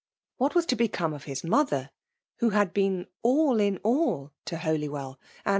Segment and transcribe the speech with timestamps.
[0.37, 1.91] —What was to become ofkb ♦«.mother;
[2.37, 5.19] who had been all in all to Holywdl, iaiid.